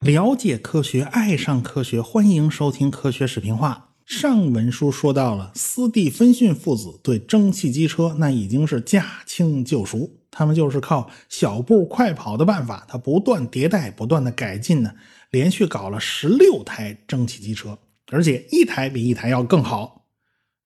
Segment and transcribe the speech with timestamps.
[0.00, 3.90] 了解科学，爱上科学，欢迎收听科学视频化。
[4.04, 14.94] 上文书说到了斯蒂芬逊父子对蒸汽机车那已经是驾轻就熟，他们就是靠小步快跑的办法，他不断迭代，不断的改进呢，
[15.30, 17.76] 连续搞了十六台蒸汽机车，
[18.12, 20.04] 而且一台比一台要更好。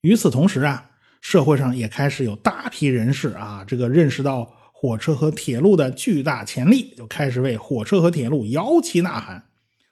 [0.02, 0.89] 与此同时啊，
[1.20, 4.50] 社会上也开始有大批人士啊，这个认识到。
[4.82, 9.44] 火车和铁路的巨大潜力，就开始为火车和铁路摇旗呐喊。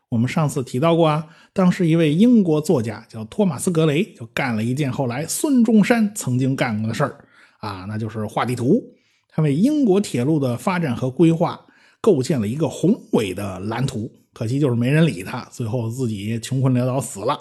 [0.08, 7.22] 我们上次提到过啊，当时一位英国作家叫托马斯·格雷，就干了一件后来孙中山曾经干过的事儿
[7.58, 8.82] 啊，那就是画地图。
[9.28, 11.60] 他为英国铁路的发展和规划
[12.00, 17.38] 构建了一个宏伟的蓝图，可惜就是没人理他，最后自己穷困潦倒死了。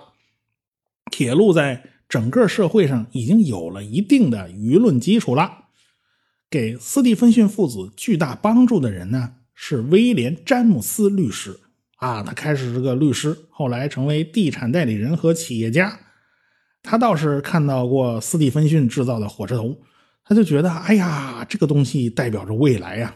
[1.09, 5.65] 铁路在整个社会上已经有了一定的舆论基础了。
[6.49, 11.59] 给斯蒂芬逊父子巨大帮助的人呢，是威廉·詹姆斯律师
[11.97, 12.23] 啊。
[12.23, 15.99] 他开始是个律师，后来成为地产代理人和企业家。
[16.81, 19.75] 他倒是看到过斯蒂芬逊制造的火车头，
[20.23, 23.13] 他就觉得，哎呀，这个东西代表着未来呀。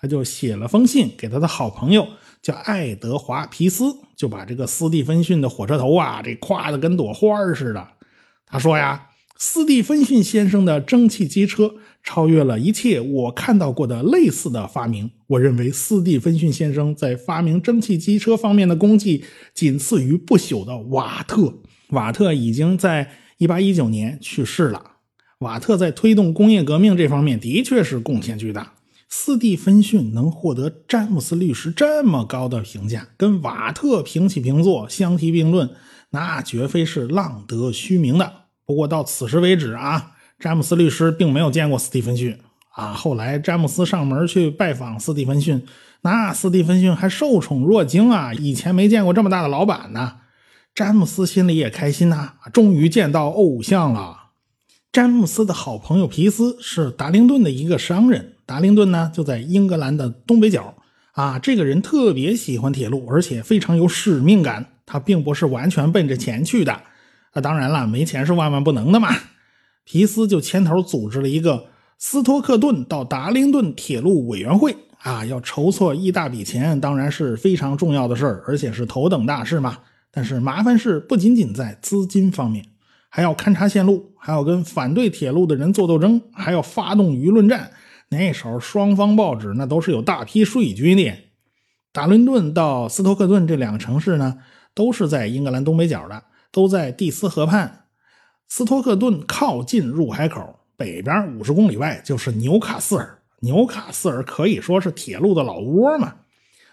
[0.00, 2.06] 他就写了封信给他的好朋友，
[2.42, 3.84] 叫爱德华·皮斯，
[4.16, 7.88] 就把这个斯蒂芬逊的火车头啊，这夸的跟朵花似的。
[8.46, 9.10] 他说呀。
[9.36, 15.10] 斯蒂芬逊先生的蒸汽机车超越了一切我看到过的类似的发明。
[15.26, 21.52] 我认为斯蒂芬逊先生在发明蒸汽机车方面的功绩仅次于不朽的瓦特。
[21.88, 24.82] 瓦特已经在1819年去世了。
[25.40, 28.74] 瓦特在推动工业革命这方面的确是贡献巨大。
[29.08, 35.70] 斯蒂芬逊能获得詹姆斯律师这么高的评价，跟瓦特平起平坐、相提并论，
[36.14, 38.32] 那绝非是浪得虚名的。
[38.64, 42.38] 不过到此时为止啊，詹姆斯律师并没有见过斯蒂芬逊
[42.74, 42.92] 啊。
[42.92, 45.66] 后来詹姆斯上门去拜访斯蒂芬逊，
[46.02, 50.18] 那斯蒂芬逊还受宠若惊啊，以前没见过这么大的老板呢。
[50.72, 54.20] 詹姆斯心里也开心呐，终于见到偶像了。
[54.92, 60.76] 詹姆斯的好朋友皮斯是达灵顿的一个商人，达灵顿呢就在英格兰的东北角
[61.12, 61.38] 啊。
[61.38, 66.82] 这个人特别喜欢铁路，而且非常有使命感，他并不是完全奔着钱去的。
[67.32, 69.08] 那当然了，没钱是万万不能的嘛。
[69.84, 71.66] 皮斯就牵头组织了一个
[71.98, 79.78] 斯托克顿到达灵顿铁路委员会啊，要筹措一大笔钱，当然是非常重要的事儿，而且是头等大事嘛。
[80.10, 82.64] 但是麻烦事不仅仅在资金方面，
[83.10, 87.70] 还要勘察线路，还要跟反对铁路的人做斗争，还要发动舆论战。
[88.10, 91.12] 那时候双方报纸那都是有大批税军的。
[91.92, 94.38] 达伦顿到斯托克顿这两个城市呢，
[94.74, 96.22] 都是在英格兰东北角的。
[96.50, 97.86] 都在蒂斯河畔，
[98.48, 103.18] 斯托克顿靠近入海口，北边五十公里外就是纽卡斯尔。
[103.40, 106.14] 纽卡斯尔可以说是铁路的老窝嘛。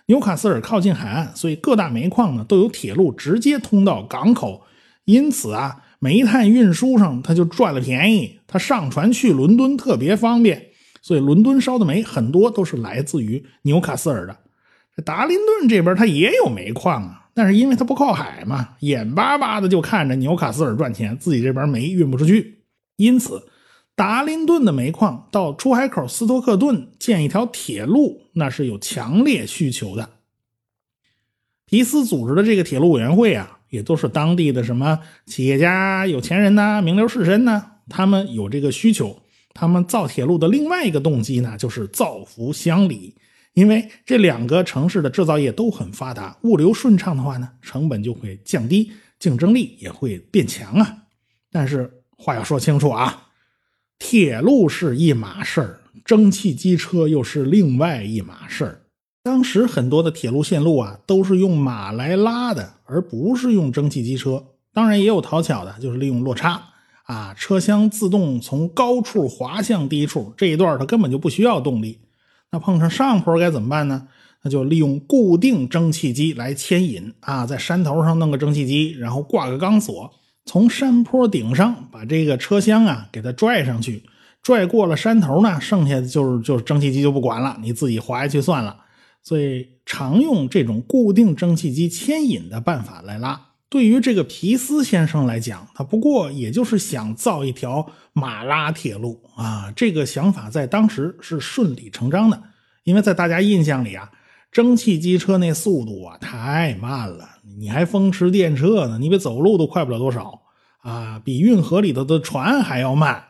[0.05, 4.61] 纽卡斯尔靠近海岸，所以各大煤矿呢都有铁路直接通到港口，
[5.05, 8.39] 因此啊，煤炭运输上它就赚了便宜。
[8.45, 10.67] 它上船去伦敦特别方便，
[11.01, 14.37] 所以伦敦烧的煤很多都是来自于纽卡斯尔的。
[15.03, 17.20] 达林顿这边它也有煤矿啊。
[17.33, 22.63] 但是因为它不靠海嘛，眼巴巴的就看着纽卡斯尔赚钱，自己这边煤运不出去，
[22.97, 23.47] 因此
[23.95, 30.09] 达林顿的煤矿到出海口斯托克顿建一条铁路，那是有强烈需求的。
[31.65, 39.21] 皮斯组织的这个铁路委员会啊，也都是当地的什么企业家、有钱人呐、名流士绅呐，他们有这个需求，
[39.53, 43.15] 他们造铁路的另外一个动机呢，就是造福乡里。
[43.53, 50.97] 因为这两个城市的制造业都很发达，物流顺畅的话呢，成本就会降低，竞争力也会变强啊。
[51.51, 53.27] 但是话要说清楚啊，
[53.99, 58.81] 铁路是一码事儿，蒸汽机车又是另外一码事儿。
[59.21, 64.45] 当时很多的铁路线路啊，都是用马来拉的，而不是用蒸汽机车。
[64.73, 66.69] 当然也有讨巧的，就是利用落差
[67.03, 71.99] 啊，车厢自动从高处滑向低处，这一段它根本就不需要动力。
[72.51, 74.07] 那碰上上坡该怎么办呢？
[74.43, 80.11] 那就利用固定蒸汽机来牵引啊，在山头上弄个蒸汽机，然后挂个钢索，
[80.45, 84.03] 从山坡顶上把这个车厢啊给它拽上去，
[84.41, 88.75] 拽过了山头呢，剩下的就是就是蒸汽机就不管了，你自己滑下去算了。
[89.23, 93.39] 所以常用这种固定蒸汽机牵引的办法来拉。
[93.71, 99.71] 对于这个皮斯先生来讲，他不过也就是想造一条马拉铁路啊。
[99.73, 102.43] 这个想法在当时是顺理成章的，
[102.83, 104.11] 因为在大家印象里啊，
[104.51, 110.41] 蒸汽机车那速度啊太慢了，你还风驰电掣呢，你比走路都快不了多少
[110.81, 113.23] 啊，比运河里头的船还要慢。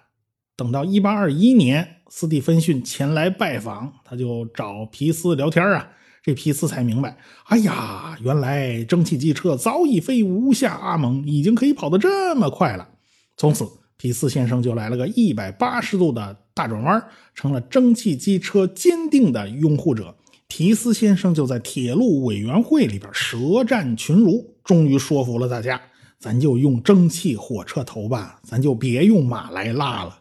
[0.58, 5.88] 等到1821年，斯蒂芬逊前来拜访，他就找皮斯聊天啊。
[6.23, 12.88] 这皮斯才明白，哎呀，原来蒸汽机车早已非无下阿蒙，已经可以跑得这么快了。
[13.35, 17.03] 从此，皮斯先生就来了个一百八十度的大转弯，
[17.33, 20.15] 成了蒸汽机车坚定的拥护者。
[20.47, 25.81] 皮斯先生就在铁路委员会里边舌战群儒，终于说服了大家，
[26.19, 30.19] 咱就用蒸汽火车头吧，咱就别用马来拉了。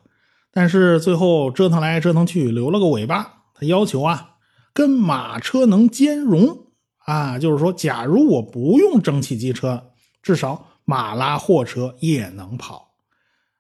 [0.51, 4.29] 但是最后折腾来折腾去，留了个尾巴，他要求啊。
[4.73, 6.67] 跟马车能兼容
[6.99, 9.91] 啊，就是说，假如我不用蒸汽机车，
[10.23, 12.95] 至少马拉货车也能跑。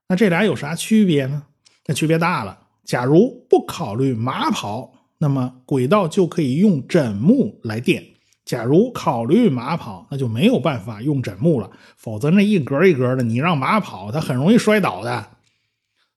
[0.08, 1.44] 那这俩有啥区别呢？
[1.86, 2.58] 那区别大了。
[2.84, 8.02] 假如不考虑马跑，那么轨道就可以用枕木来垫；
[8.44, 11.70] 假如考虑马跑，那就没有办法用枕木了。
[11.96, 15.36] 否则那一格一格的，你让马跑，它很容易摔倒的。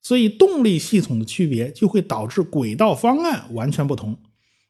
[0.01, 4.18] 所以动力系统的区别就会导致轨道方案完全不同。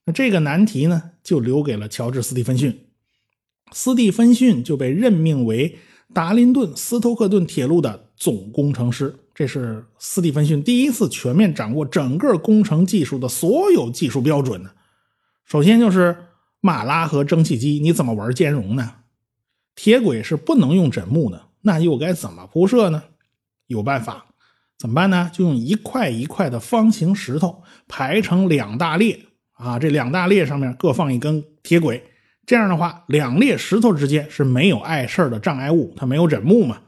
[0.06, 2.88] 那这个难题呢，就留给了乔治·斯蒂芬逊。
[3.72, 5.78] 斯蒂芬逊就被任命为
[6.14, 9.16] 达林顿斯托克顿铁路的总工程师。
[9.34, 14.70] 这是斯蒂芬逊第一次全面掌握整个工程技术的所有技术标准呢。
[15.46, 16.16] 首先就是
[16.60, 18.96] 马拉和蒸汽机，你怎么玩兼容呢？
[19.74, 23.04] 铁轨是不能用枕木的，那又该怎么铺设呢？
[23.66, 24.28] 有办法，
[24.78, 25.32] 怎么办呢？
[25.34, 29.20] 就用一块一块的方形石头排成两大列。
[29.54, 32.04] 啊，这两大列上面各放一根铁轨，
[32.46, 36.82] 这样的话，两列石头之间是没有碍事的障碍物，它没有枕木嘛。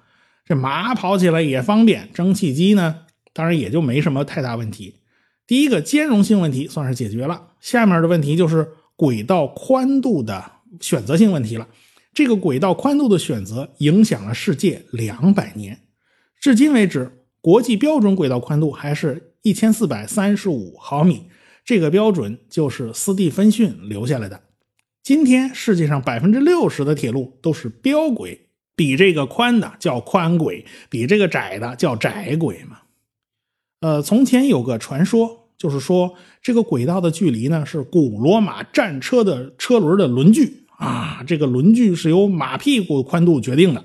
[0.45, 3.01] 这马跑起来也方便，蒸汽机呢，
[3.33, 5.00] 当然也就没什么太大问题。
[5.47, 10.44] 第一个兼容性问题算是解决了，下面的问题就是轨道宽度的
[10.81, 11.67] 选择性问题了。
[12.13, 15.79] 这个轨道宽度的选择影响了世界两百年，
[16.39, 21.27] 至今为止，国际标准轨道宽度还是一千四百三十五毫米。
[21.65, 24.39] 这个标准就是斯蒂芬逊留下来的。
[25.01, 32.77] 今天世界上百分之六十的铁路都是标轨，比这个宽的叫宽轨，比这个窄的叫窄轨嘛。
[33.81, 43.83] 呃，从前有个传说，就是说这个轨道的距离呢是古罗马战车的车轮的轮距啊，这个轮距是由马屁股宽度决定的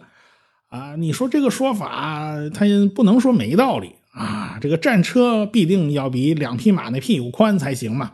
[0.69, 0.97] 啊。
[0.97, 3.95] 你说这个说法，它不能说没道理。
[4.11, 8.13] 啊，这个战车必定要比两匹马那屁股宽才行嘛。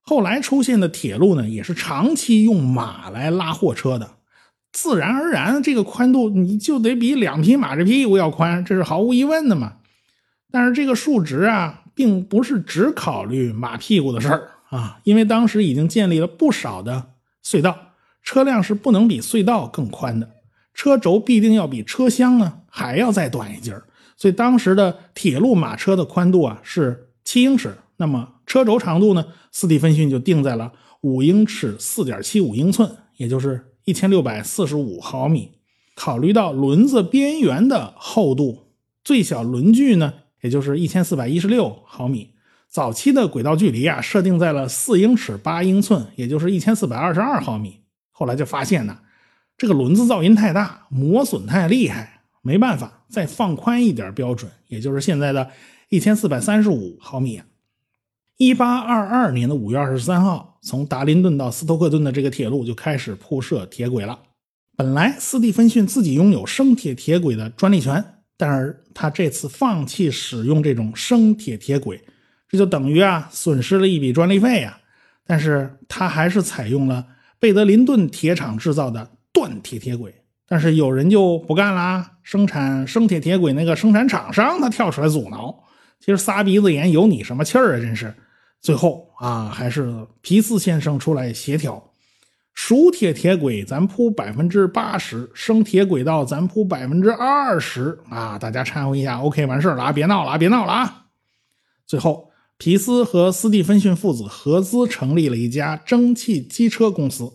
[0.00, 4.12] 后来出现的铁路呢，也是长期用马来拉货车的，
[4.72, 9.74] 自然而然这个宽度你就得比两匹马这屁股要宽，这是毫无疑问的嘛。
[10.52, 17.10] 但是这个数值啊，并不是只考虑马屁股的事儿啊，因为当时已经建立了不少的
[17.44, 17.76] 隧道，
[18.22, 20.30] 车辆是不能比隧道更宽的，
[20.72, 23.84] 车轴必定要比车厢呢还要再短一截儿。
[24.16, 30.72] 所以当时的铁路马车的宽度啊是七英尺，那么车轴长度呢，斯蒂芬逊就定在了
[31.02, 35.52] 五英尺四点七五英寸，也就是一千六百四十五毫米。
[35.94, 38.68] 考虑到轮子边缘的厚度，
[39.04, 42.32] 最小轮距呢，也就是一千四百一十六毫米。
[42.68, 47.80] 早期的轨道距离啊，设定在了四英尺八英寸，也就是一千四百二十二毫米。
[48.10, 48.98] 后来就发现呢，
[49.56, 52.15] 这个轮子噪音太大，磨损太厉害。
[52.46, 55.50] 没办法，再放宽一点标准，也就是现在的
[55.88, 57.42] 一千四百三十五毫米。
[58.36, 64.20] 一八二二年的五月二十三号，从达林顿到斯托克顿的这个铁路就开始铺设铁轨了。
[64.76, 68.04] 本来斯蒂芬逊自己拥有生铁铁轨的专利权，
[68.36, 72.00] 但是他这次放弃使用这种生铁铁轨，
[72.48, 74.78] 这就等于啊损失了一笔专利费啊。
[75.26, 77.04] 但是他还是采用了
[77.40, 80.14] 贝德林顿铁厂制造的锻铁铁轨。
[80.48, 85.52] 但是有人就不干啦，生产生铁铁轨那个生产厂商他跳出来阻挠，
[85.98, 87.80] 其实撒鼻子眼有你什么气儿啊？
[87.80, 88.14] 真是，
[88.60, 91.82] 最后啊还是皮斯先生出来协调，
[92.54, 101.06] 熟铁铁轨咱铺百分之八十，生铁轨道咱铺百分之二十啊，大家掺和一下，OK 完事了啊，别闹了啊，别闹了啊！
[101.86, 107.32] 最后皮斯和斯蒂芬逊父子合资成立了一家蒸汽机车公司。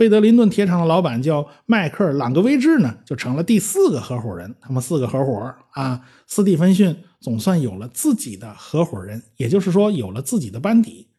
[0.00, 4.56] 贝德林顿铁厂的老板叫迈克尔·朗格威治呢，就成了第四个合伙人。
[4.58, 11.10] 他们四个合伙啊，斯蒂芬逊总算有了自己的合伙人，也就是说有了自己的班底。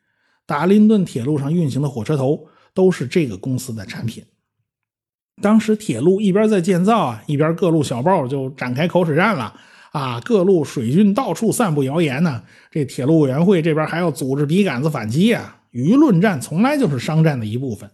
[0.47, 4.25] 达林顿铁路上运行的火车头都是这个公司的产品。
[5.43, 9.53] 当时铁路一边在建造啊，一边各路小报就展开口水战了
[9.91, 12.41] 啊，各路水军到处散布谣言呢。
[12.71, 17.87] 这铁路委员会这边还要组织笔杆子反击啊，舆论战从来就是商战的一部分。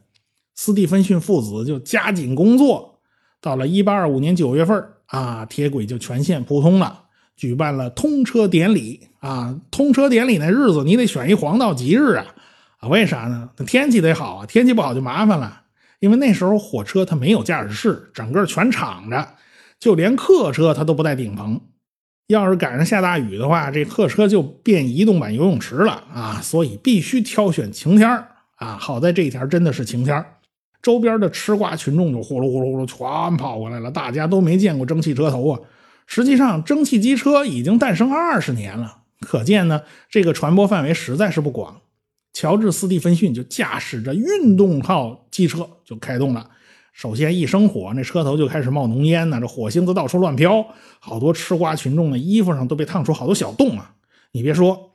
[0.58, 3.00] 斯蒂芬逊父子就加紧工作，
[3.40, 7.04] 到了一八二五年九月份啊，铁轨就全线铺通了。
[7.36, 9.56] 举办了通车典礼啊。
[9.70, 12.26] 通车典礼那日子，你得选一黄道吉日啊
[12.80, 12.90] 啊！
[12.90, 13.52] 为啥呢？
[13.68, 15.62] 天气得好啊，天气不好就麻烦了。
[16.00, 19.36] 因为那时候火车它没有驾驶室，整个全敞着，
[19.80, 21.62] 就连客车它都不带顶棚。
[22.26, 26.42] 要是赶上下大雨的话，这客车就变移动版游泳池了啊！
[26.42, 28.10] 所以必须挑选晴天
[28.56, 28.76] 啊。
[28.80, 30.26] 好在这一天真的是晴天
[30.81, 33.91] 周边的吃瓜群众就呼噜呼噜呼噜全跑过来了。
[33.91, 35.60] 大家都没见过蒸汽车头啊！
[36.05, 41.81] 实际上，蒸汽机车已经诞生二十年了，可见呢，这个传播范围实在是不广。
[42.31, 46.50] 乔治·斯蒂芬逊就驾驶着运动号机车就开动了。
[46.93, 50.65] 首先一生火，那车头就开始冒浓烟呢，这火星子到处乱飘，
[51.00, 53.93] 好多吃瓜群众的衣服上都被烫出好多小洞啊！
[54.31, 54.91] 你别说，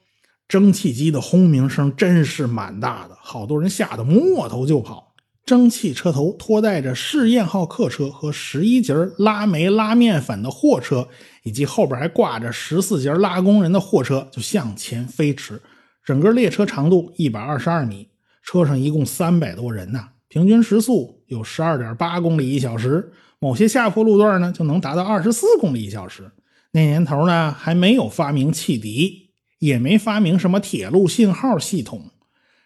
[0.48, 5.12] 蒸汽机的轰鸣声真是蛮大的，好多人吓得摸头就跑。
[5.44, 11.08] 蒸汽车头拖带着试验号客车和十一节拉煤拉面粉的货车，
[11.42, 15.61] 以及后边还挂着十四节拉工人的货车，就向前飞驰。
[16.04, 18.08] 整个列车长度一百二十二米，
[18.44, 26.30] 车上一共三百多人呐，平均时速有十二点八公里一小时，某些下坡路段呢就能达到二十四公里一小时。
[26.70, 32.11] 那年头呢还没有发明汽笛，也没发明什么铁路信号系统，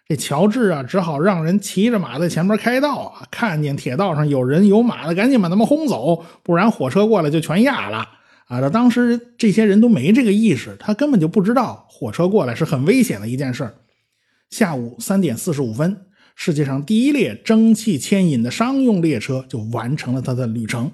[0.07, 8.07] 这乔治啊只好让人骑着马在前面开道啊，看见铁道上有人有马的，赶紧把他们轰走，不然火车过来就全压了。
[8.45, 13.69] 啊，他当时这些人都没这个意识，他根本就不知道火车过来是很危险的一件事
[14.49, 20.89] 下午三点四十五分，世界上第一列蒸汽牵引的商用列车就完成了它的旅程。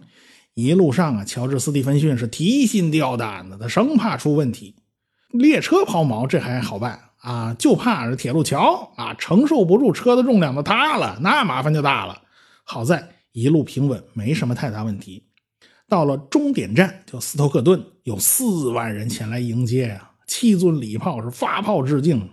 [0.56, 4.74] 一路上啊，乔治·斯蒂芬逊是提心吊胆的，他生怕出问题。
[5.34, 12.22] 列车抛锚这还好办啊，就怕是铁路桥啊承受不住车的重量的塌了，那麻烦就大了。
[12.64, 15.26] 好在一路平稳，没什么太大问题。
[15.90, 22.30] 到了终点站，就斯托克顿，有四万人前来迎接啊，七尊礼炮是发炮致敬，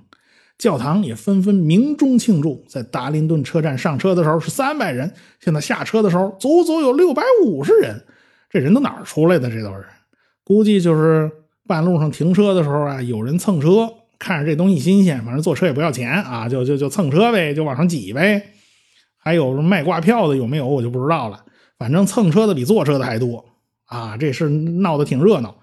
[0.58, 2.64] 教堂也纷纷鸣钟庆祝。
[2.68, 8.04] 在达林顿车站上车的时候是三百人，现在下车的时候足足有六百五十人，
[8.50, 9.50] 这人都哪儿出来的？
[9.50, 9.86] 这都是，
[10.44, 11.30] 估计就是
[11.66, 18.54] 半路上停车的时候啊，有人蹭车，看着这东西新鲜，反正坐车也不要钱啊，就就就蹭车呗，就往上挤呗。
[19.16, 20.66] 还有卖挂票的有没有？
[20.66, 21.44] 我就不知道了，
[21.78, 23.44] 反正蹭车的比坐车的还多。
[23.84, 25.56] 啊，这事闹得挺热闹。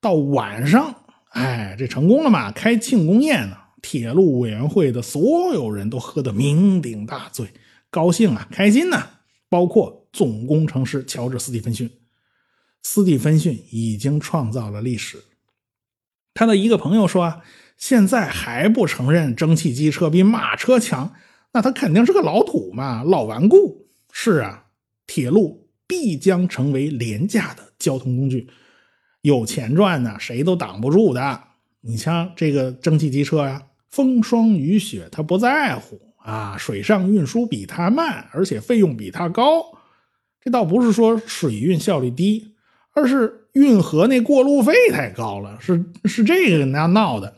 [0.00, 0.94] 到晚上，
[1.30, 2.50] 哎，这成功了嘛？
[2.52, 7.46] 开庆功宴呢，铁路委员会的所有人都喝得酩酊大醉，
[7.90, 9.06] 高兴啊，开心呐。
[9.48, 11.88] 包括总工程师乔治·斯蒂芬逊。
[12.82, 15.16] 斯蒂芬逊已经创造了历史。
[16.34, 17.40] 他的一个朋友说
[17.78, 21.14] ：“现在还不承认蒸汽机车比马车强，
[21.52, 24.66] 那他肯定是个老土嘛，老顽固。”是啊，
[25.06, 25.62] 铁路。
[25.86, 28.48] 必将成为廉价的交通工具，
[29.20, 31.38] 有钱赚呢，谁都挡不住的。
[31.82, 39.62] 你像这个蒸汽机车呀，风霜雨雪他不在乎啊，水上运输比它慢，而且费用比它高。
[40.40, 42.54] 这倒不是说水运效率低，
[42.94, 47.34] 而是运河那过路费太高了，是是这个人家闹的。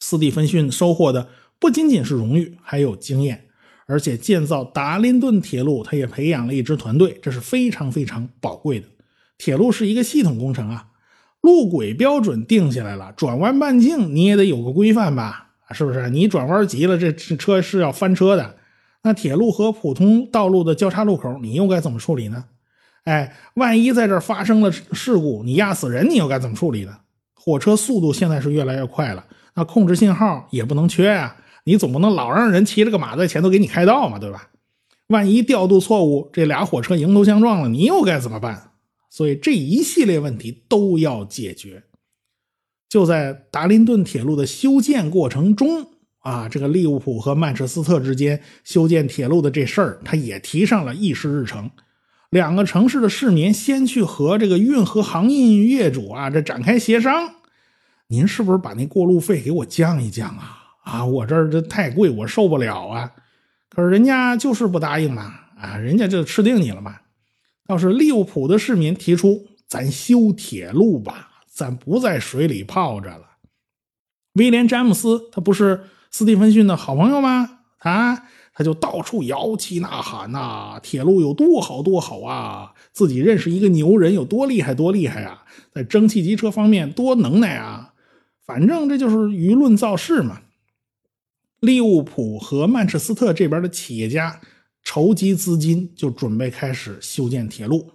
[0.00, 3.46] 斯蒂芬逊收获的不仅仅是荣誉，还有经验。
[3.86, 8.86] 而且建造达林顿铁路，他也培养了一支团队，这是非常非常宝贵的。
[9.36, 10.86] 铁路是一个系统工程啊，
[11.40, 15.50] 路轨标准定下来了，转弯半径你也得有个规范吧？
[15.72, 16.08] 是不是？
[16.10, 18.56] 你转弯急了，这车是要翻车的。
[19.02, 22.44] 那铁路和普通道路的交叉路口，你又该怎么处理呢？
[23.04, 26.96] 哎，万一在这发生了事故，你压死人，你又该怎么处理呢？
[27.34, 31.36] 火车速度现在是越来越快了，那控制信号也不能缺呀。
[31.64, 34.50] 你总不能老让人骑着个马在前头给你开道嘛，对吧？
[35.08, 38.70] 万一调度错误，这俩火车迎头相撞了，你又该怎么办？
[39.10, 41.82] 所以这一系列问题都要解决。
[42.88, 45.86] 就在达林顿铁路的修建过程中
[46.20, 51.70] 啊，这个利物浦和曼彻斯特之间修建铁路的这事儿，他也提上了议事日程。
[52.32, 57.34] 两个城市的市民先去和这个运河航运业主啊这展开协商，
[58.06, 60.58] 您是不是把那过路费给我降一降啊？
[60.82, 63.12] 啊，我这儿这太贵，我受不了啊！
[63.68, 66.96] 可是人家就是不答应嘛，啊，人家就吃定你了嘛。
[67.66, 73.26] 倒是利物浦的市民提出，咱修铁路吧，咱不在水里泡着了。
[74.32, 77.58] 威廉·詹姆斯他不是斯蒂芬逊的好朋友吗？
[77.80, 78.22] 啊，
[78.54, 87.94] 他就到处摇旗呐喊呐，铁路有多好多好啊，自己认识一个牛人有多厉害多厉害啊，在蒸汽机车方面多能耐啊，
[88.44, 90.42] 反正这就是舆论造势嘛。
[91.60, 94.40] 利物浦和曼彻斯特这边的企业家
[94.82, 97.92] 筹集资金，就准备开始修建铁路。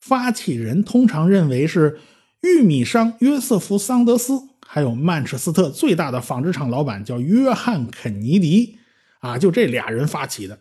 [0.00, 2.00] 发起人通常认为是
[2.40, 8.76] 玉米商约瑟夫·桑德斯，还有曼彻斯特最大的纺织厂老板叫约翰·肯尼迪，
[9.22, 10.58] 啊，就这俩人发起的。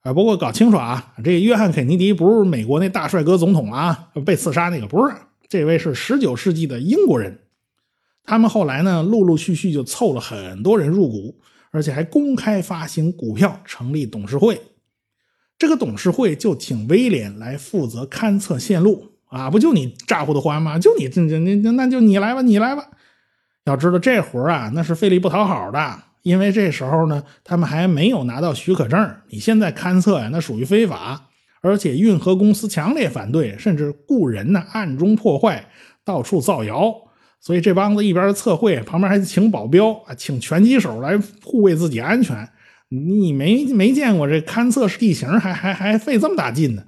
[0.00, 5.14] 啊，不过搞清楚啊，这约翰·肯尼迪不是美国那大帅哥总统啊，被刺杀那个不是，
[5.48, 7.40] 这位是十九世纪的英国人。
[8.22, 11.38] 他们后来呢，陆陆续续就凑了很多人入股，
[11.70, 14.60] 而且还公开发行股票，成立董事会。
[15.58, 20.78] 这个董事会就请威廉来负责勘测线路啊，不就你咋呼的欢吗？
[20.78, 22.84] 就你这这那那就你来吧，你来吧。
[23.64, 26.02] 要知道这活啊，那是费力不讨好的。
[26.24, 29.14] 因为这时候呢，他们还没有拿到许可证。
[29.28, 31.28] 你现在勘测呀，那属于非法，
[31.60, 35.68] 而且运河公司强烈反对，甚至雇人呢暗中破坏，
[36.02, 36.94] 到处造谣。
[37.40, 42.48] 所以这帮子一边测绘，旁边还请保镖啊，请拳击手来护卫自己安全。
[42.88, 46.84] 你没没见过这勘测地形还还还费这么大劲呢？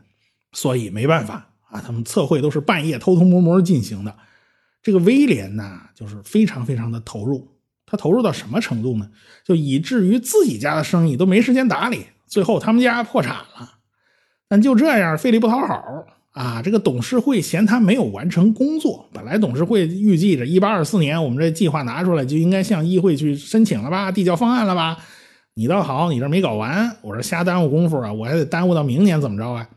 [0.52, 4.16] 所以没办法啊，他们测绘都是半夜偷偷摸摸进行的。
[4.82, 7.55] 这个威廉呢，就是非常非常的投入。
[7.86, 9.08] 他投入到什么程度呢？
[9.44, 13.74] 就以至于自己家的生意都没时间打理，最后他们家破产了。
[14.48, 16.60] 但就这样费力不讨好啊！
[16.62, 19.08] 这个董事会嫌他没有完成工作。
[19.12, 24.98] 本来董事会预计着一八二四年我们这计划拿出来就应该向议会去申请了吧，递交方案了吧？
[25.54, 28.12] 你倒好，你这没搞完，我这瞎耽误功夫啊！
[28.12, 29.68] 我还得耽误到明年怎么着啊？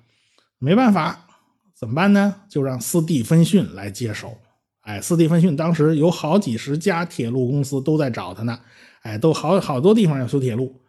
[0.58, 1.26] 没办法，
[1.74, 2.36] 怎么办呢？
[2.50, 4.38] 就让斯蒂芬逊来接手。
[4.82, 8.60] 哎，斯蒂芬逊当时有好几十家铁路公司都在找他呢，
[9.02, 10.82] 哎，都好好多地方要修铁路，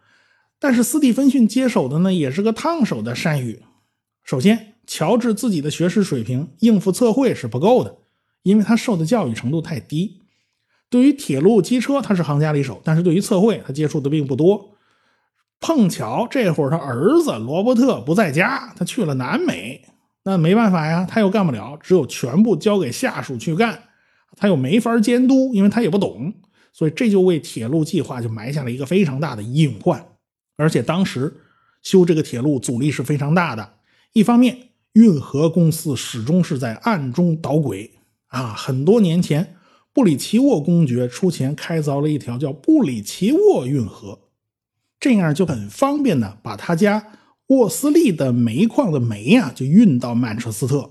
[0.59, 3.61] 但是斯蒂芬逊接手的呢也是个烫手的山芋。
[4.23, 7.97] 首先，乔治自己的学识水平应付测绘是不够的，
[8.43, 10.21] 因为他受的教育程度太低。
[10.89, 14.75] 对于铁路、机车他是行家里手，但是对于测绘他接触的并不多。
[15.59, 19.81] 碰巧这会儿他儿子罗伯特不在家，他去了南美，
[20.23, 23.83] 那没办法呀，他又干不了，只有全部交给下属去干。
[24.37, 26.33] 他又没法监督，因为他也不懂，
[26.71, 30.05] 所以这就为铁路计划就埋下了一个非常大的隐患。
[30.57, 31.33] 而且当时
[31.81, 33.73] 修这个铁路阻力是非常大的。
[34.13, 37.91] 一方面，运河公司始终是在暗中捣鬼
[38.27, 38.53] 啊。
[38.53, 39.55] 很多年前，
[39.91, 44.19] 布里奇沃公爵出钱开凿了一条叫布里奇沃运河，
[44.99, 47.05] 这样就很方便的把他家
[47.51, 50.89] 沃斯利的煤矿的煤呀就运到曼彻斯特。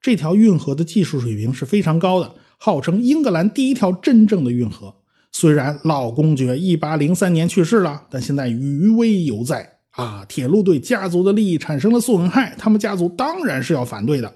[0.00, 2.34] 这条运河的技术水平是非常高的。
[2.58, 4.92] 号称英格兰第一条真正的运河，
[5.30, 10.24] 虽然老公爵一八零三年去世了，但现在余威犹在啊！
[10.28, 14.34] 铁路对家族的利益产生了损害，他们家族当然是要反对的。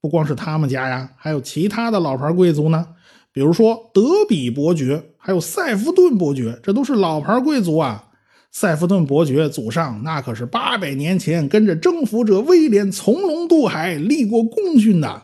[0.00, 2.86] 不光是他们家呀，还有其他的老牌贵族呢，
[3.32, 8.04] 比如说德比伯爵，还有塞夫顿伯爵，这都是老牌贵族啊。
[8.50, 15.22] 塞夫顿伯爵祖上那可是八百年前跟着征服者威廉从龙渡海，立过功勋的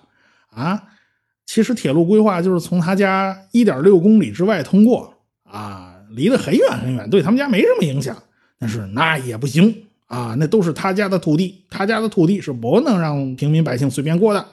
[0.50, 0.84] 啊。
[1.46, 8.16] 其实铁路规划就是从他家一点六公里之外通过啊，离得很远很远，对他们家没什么影响。
[8.58, 14.46] 但是那也不行啊，那都是他家的土地，他家的土地是不能让平民百姓随便过的。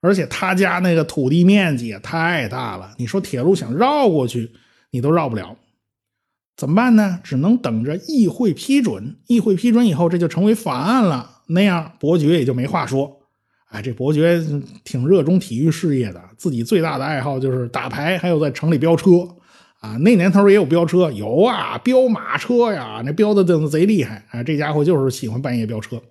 [0.00, 4.50] 而且他家那个土地面积也太大了，你说铁路想绕过去，
[4.90, 5.56] 你都绕不了。
[6.56, 7.18] 怎么办呢？
[7.24, 11.38] 只能等着议会批准，议会批准以后，这就成为法案了。
[11.48, 13.18] 那样伯爵也就没话说。
[13.68, 14.38] 哎，这伯爵
[14.84, 19.26] 挺热衷体育事业的，自己最大的爱好就是打牌，还有在城里飙车
[19.80, 19.96] 啊。
[19.96, 24.42] 那年头也有飙车，有啊，飙马车呀，那飙的的贼厉害啊。
[24.42, 26.02] 这家伙就是喜欢半夜飙车。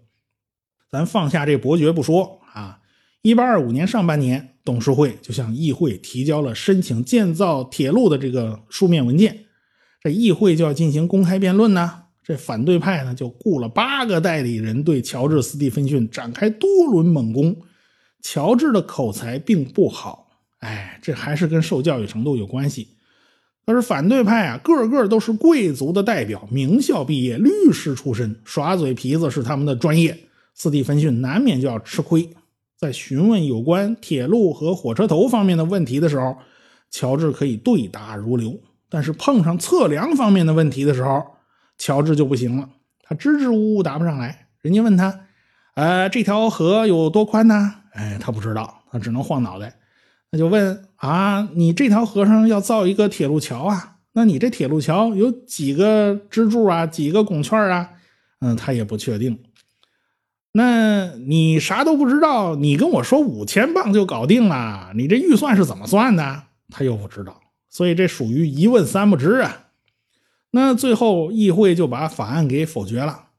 [0.90, 2.80] 咱放下这伯爵不说啊，
[3.22, 9.46] 一八二五年上半年，董事会就向议会提交了申请建造铁路的这个书面文件，
[10.02, 12.04] 这议会就要进行公开辩论呢。
[12.24, 17.56] 这反对派呢，就雇了八个代理人对乔治·斯蒂芬逊展开多轮猛攻。
[18.22, 20.28] 乔治的口才并不好，
[20.60, 22.90] 哎，这还是跟受教育程度有关系。
[23.66, 30.18] 可是反对派啊，个个都是贵族的代表，名校毕业，律师出身，耍嘴皮子是他们的专业。
[30.54, 32.30] 斯蒂芬逊难免就要吃亏。
[32.78, 36.38] 在询问有关铁路和火车头方面的问题的时候，
[36.92, 38.52] 乔治可以对答如流；
[38.92, 41.24] 但是碰上测量方面的问题的时候，
[41.80, 42.70] 乔治就不行了，
[43.02, 44.48] 他支支吾吾答不上来。
[44.62, 45.22] 人家问他
[45.74, 49.74] ：“呃，这条河有多宽呢？”哎，他不知道，他只能晃脑袋。
[50.30, 53.96] 那就问：“啊，你这条河上要造一个铁路桥啊？
[54.14, 56.86] 那你这铁路桥有几个支柱啊？
[56.86, 57.90] 几个拱圈啊？”
[58.40, 59.40] 嗯，他也不确定。
[60.54, 66.44] 那你啥都不知道，你跟我说五千磅就搞定了，你这预算是怎么算的？
[66.70, 67.41] 他又不知道，
[67.72, 69.70] 所以这属于一问三不知啊。
[70.52, 73.30] 那最后议会就把法案给否决了。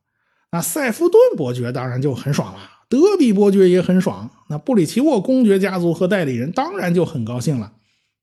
[0.51, 7.75] 那塞夫顿伯爵当然就很爽了，德比伯爵也很爽，那布里奇沃公爵家族和代理人当然就很高兴了。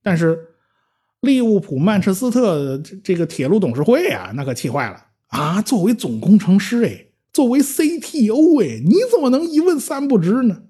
[0.03, 0.37] 但是
[1.21, 5.61] 利物浦曼彻斯特这个铁路董事会啊，那可气坏了啊！
[5.61, 10.63] 作为总工程师，哎，作为 CTO，哎，你怎么能一问三不知呢？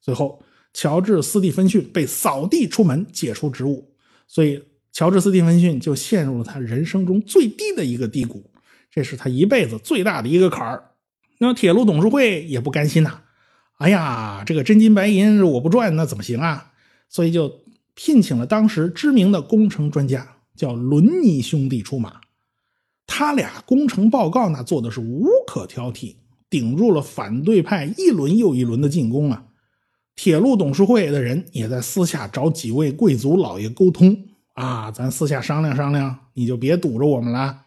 [0.00, 0.42] 最后，
[0.74, 3.94] 乔治·斯蒂芬逊被扫地出门，解除职务。
[4.26, 8.50] 所以，乔治·斯蒂芬逊就陷入了他人生中最低的一个低谷，
[8.90, 10.90] 这是他一辈子最大的一个坎儿。
[11.38, 13.20] 那么，铁路董事会也不甘心呐，
[13.78, 16.72] 哎呀，这个真金白银我不赚，那怎么行啊？
[17.08, 17.62] 所以就。
[17.94, 22.22] 聘请了当时知名的工程专家，叫伦尼兄弟出马。
[23.06, 26.16] 他俩工程报告那做的是无可挑剔，
[26.48, 29.44] 顶住了反对派一轮又一轮的进攻啊！
[30.16, 34.16] 铁路董事会的人也在私下找几位贵族老爷沟通
[34.54, 37.62] 啊，咱私下商量商量，你就别堵着我们了。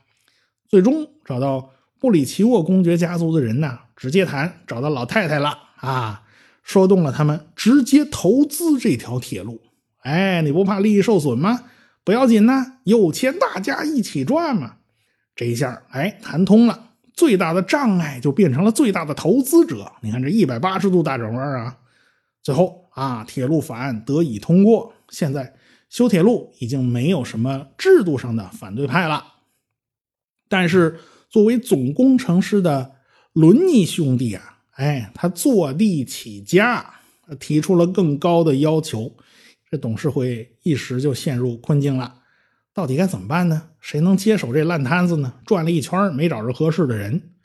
[0.68, 6.24] 最终找到布里奇沃公爵家族的人呢，直接谈，找到老太太了啊，
[6.64, 9.62] 说动了他们直接投资这条铁路。
[10.02, 11.64] 哎，你不怕利益受损吗？
[12.04, 14.76] 不要紧呐，有钱大家一起赚嘛。
[15.36, 19.92] 这一下，哎，谈通了，最大的障碍就变成了最大的投资者。
[20.02, 21.78] 你看这一百八十度大转弯啊！
[22.44, 25.52] 最后啊，铁路法案得以通过，现在
[25.96, 29.36] 修铁路已经没有什么制度上的反对派了。
[30.50, 32.96] 但是，作为总工程师的
[33.32, 36.96] 伦尼兄弟啊，哎，他坐地起价，
[37.40, 39.16] 提出了更高的要求。
[39.72, 42.14] 这董事会一时就陷入困境了，
[42.74, 43.70] 到底该怎么办呢？
[43.80, 45.36] 谁能接手这烂摊子呢？
[45.46, 47.36] 转了一圈没找着合适的人。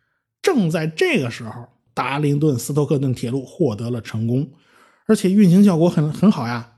[0.42, 4.50] 正在这个时候，达灵顿斯托克顿铁路获得了成功，
[5.06, 6.69] 而且运行效果很很好呀，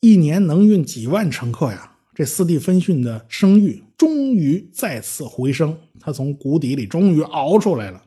[0.00, 1.96] 一年能运几万乘客呀。
[2.14, 8.04] 这斯蒂芬逊的声誉终于再次回升，他从谷底里终于熬出来了。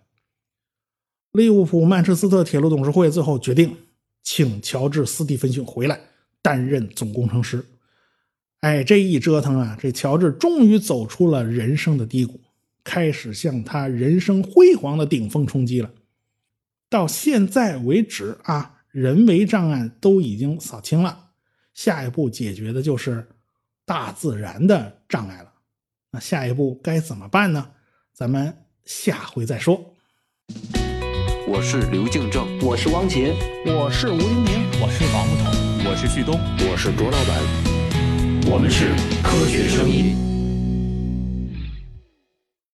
[1.31, 3.75] 利物浦曼彻斯特铁路董事会最后决定
[4.21, 5.99] 请乔治斯蒂芬逊回来。
[6.43, 7.63] 担任总工程师，
[8.61, 12.41] 哎，这一折腾啊，这乔治终于走出了人生的低谷，
[12.83, 15.91] 开始向他人生辉煌的顶峰冲击了。
[16.89, 21.29] 到现在为止啊，人为障碍都已经扫清了，
[21.83, 23.27] 下一步解决的就是
[23.87, 25.51] 大自然的障碍了。
[26.11, 27.71] 那下一步该怎么办呢？
[28.13, 29.95] 咱们下回再说。
[31.47, 33.33] 我是刘敬正，我是汪杰，
[33.65, 35.89] 我是吴英明，我是王木头。
[35.89, 36.39] 我是旭东，
[36.69, 38.89] 我是卓老板，我们是
[39.23, 40.30] 科学声音。